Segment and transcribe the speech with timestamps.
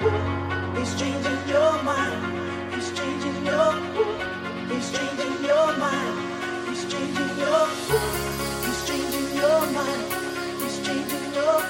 [0.00, 2.72] He's changing your mind.
[2.74, 3.72] He's changing your.
[4.70, 6.16] He's changing your mind.
[6.68, 7.66] He's changing your.
[8.64, 10.04] He's changing your mind.
[10.62, 11.60] He's changing your.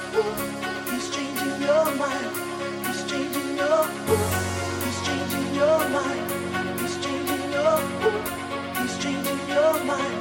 [0.93, 2.31] He's changing your mind.
[2.87, 3.87] He's changing your.
[4.85, 6.31] He's changing your mind.
[6.79, 6.97] He's
[8.99, 10.20] changing your mind.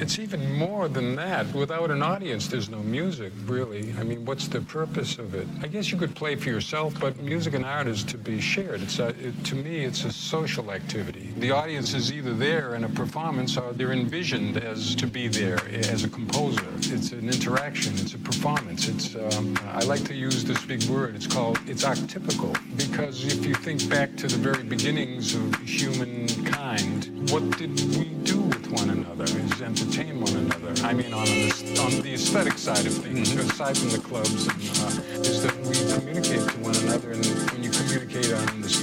[0.00, 1.52] It's even more than that.
[1.52, 3.94] Without an audience, there's no music, really.
[3.98, 5.46] I mean, what's the purpose of it?
[5.62, 8.82] I guess you could play for yourself, but music and art is to be shared.
[8.82, 11.32] It's a, it, to me, it's a social activity.
[11.38, 15.60] The audience is either there in a performance or they're envisioned as to be there
[15.68, 16.64] as a composer.
[16.76, 17.92] It's an interaction.
[17.94, 18.88] It's a performance.
[18.88, 21.14] It's um, I like to use this big word.
[21.14, 25.59] It's called it's archetypical because if you think back to the very beginnings of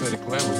[0.07, 0.56] on an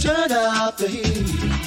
[0.00, 1.57] turn up the heat.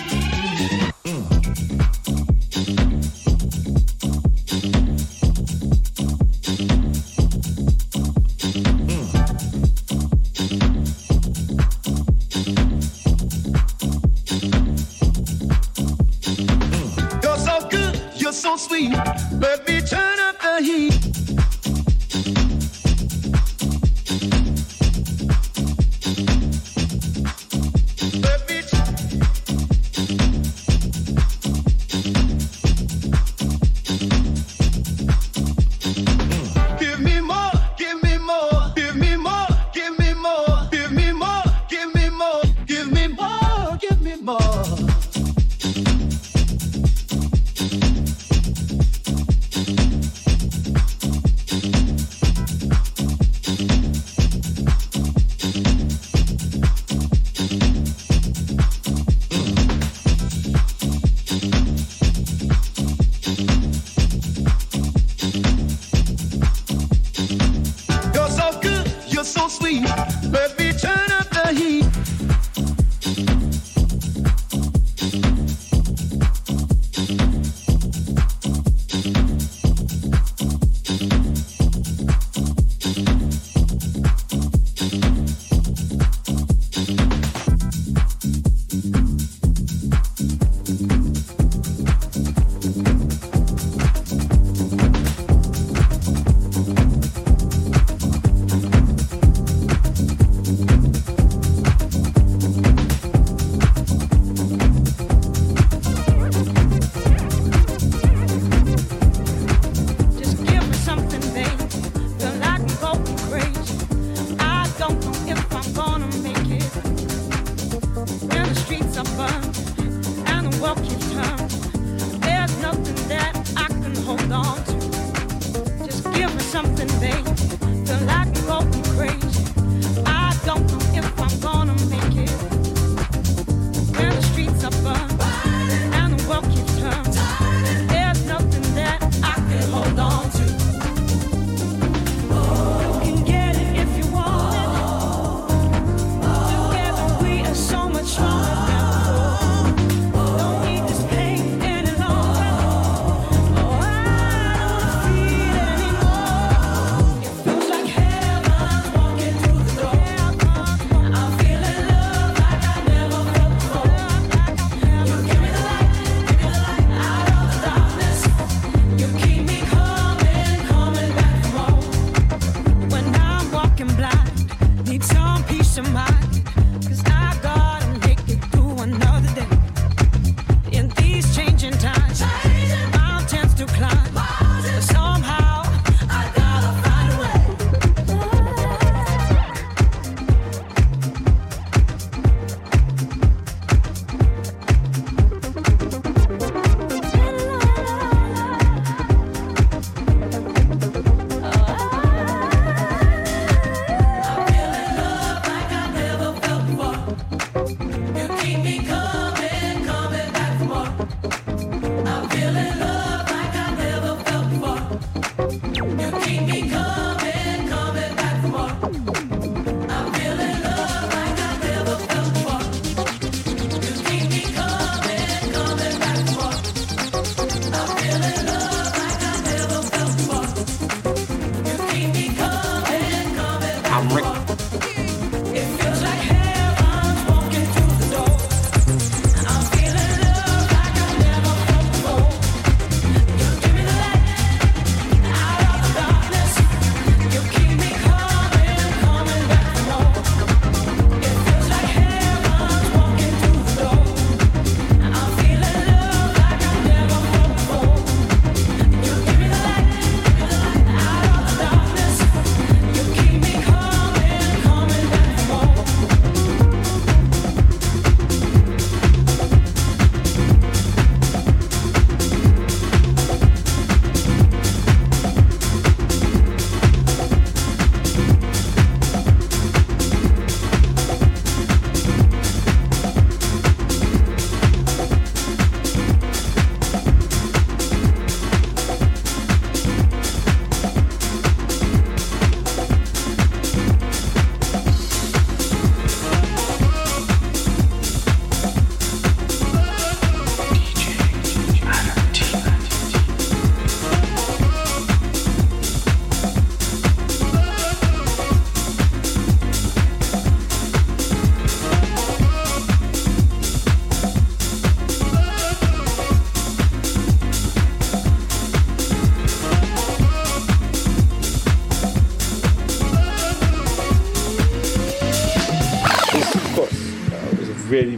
[126.99, 128.20] Never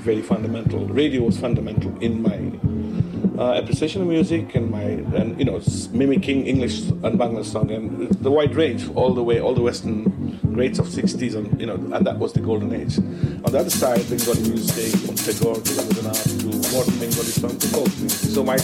[0.03, 0.85] very, fundamental.
[0.87, 2.37] Radio was fundamental in my
[3.41, 4.83] uh, appreciation of music and my
[5.19, 5.59] and you know
[5.91, 10.37] mimicking English and Bangla song and the wide range all the way all the Western
[10.53, 12.97] greats of 60s and you know and that was the golden age.
[13.45, 17.67] On the other side, Bengali music from Tagore to Rabindranath to modern Bengali song to
[17.67, 18.29] folk music.
[18.35, 18.57] So my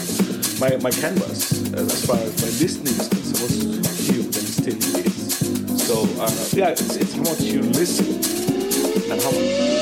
[0.60, 4.78] my my canvas as far as my listening is concerned was huge and still
[5.08, 5.88] is.
[5.88, 8.08] So uh, yeah, it's, it's how much you listen
[9.12, 9.79] and how much.